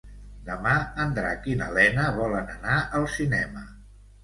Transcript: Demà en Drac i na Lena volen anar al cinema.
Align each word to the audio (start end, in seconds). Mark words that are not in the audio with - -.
Demà 0.45 0.71
en 1.03 1.13
Drac 1.17 1.45
i 1.51 1.53
na 1.61 1.69
Lena 1.77 2.07
volen 2.17 2.51
anar 2.57 2.81
al 3.03 3.09
cinema. 3.21 3.67